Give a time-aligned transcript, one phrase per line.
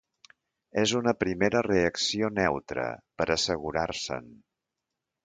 [0.83, 2.87] És una primera reacció neutra,
[3.21, 4.33] per assegurar-se'n.